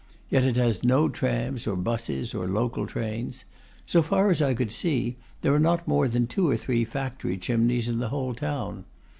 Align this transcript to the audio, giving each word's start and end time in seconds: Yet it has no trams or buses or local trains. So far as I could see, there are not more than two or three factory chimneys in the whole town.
Yet 0.31 0.43
it 0.45 0.55
has 0.55 0.83
no 0.83 1.09
trams 1.09 1.67
or 1.67 1.75
buses 1.75 2.33
or 2.33 2.47
local 2.47 2.87
trains. 2.87 3.45
So 3.85 4.01
far 4.01 4.31
as 4.31 4.41
I 4.41 4.55
could 4.55 4.71
see, 4.71 5.17
there 5.41 5.53
are 5.53 5.59
not 5.59 5.87
more 5.87 6.07
than 6.07 6.25
two 6.25 6.49
or 6.49 6.57
three 6.57 6.83
factory 6.85 7.37
chimneys 7.37 7.87
in 7.87 7.99
the 7.99 8.09
whole 8.09 8.33
town. 8.33 8.85